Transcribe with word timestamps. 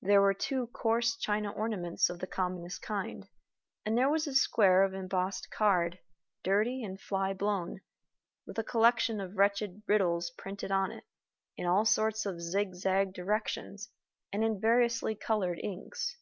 There 0.00 0.22
were 0.22 0.32
two 0.32 0.68
coarse 0.68 1.14
china 1.14 1.50
ornaments 1.52 2.08
of 2.08 2.20
the 2.20 2.26
commonest 2.26 2.80
kind; 2.80 3.28
and 3.84 3.98
there 3.98 4.08
was 4.08 4.26
a 4.26 4.34
square 4.34 4.82
of 4.82 4.94
embossed 4.94 5.50
card, 5.50 5.98
dirty 6.42 6.82
and 6.82 6.98
fly 6.98 7.34
blown, 7.34 7.80
with 8.46 8.58
a 8.58 8.64
collection 8.64 9.20
of 9.20 9.36
wretched 9.36 9.82
riddles 9.86 10.30
printed 10.30 10.70
on 10.72 10.90
it, 10.90 11.04
in 11.58 11.66
all 11.66 11.84
sorts 11.84 12.24
of 12.24 12.40
zigzag 12.40 13.12
directions, 13.12 13.90
and 14.32 14.42
in 14.42 14.58
variously 14.58 15.14
colored 15.14 15.58
inks. 15.62 16.16